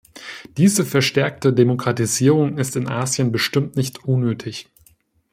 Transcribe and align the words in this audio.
Diese 0.57 0.83
verstärkte 0.83 1.53
Demokratisierung 1.53 2.57
ist 2.57 2.75
in 2.75 2.87
Asien 2.87 3.31
bestimmt 3.31 3.75
nicht 3.75 4.03
unnötig. 4.03 4.67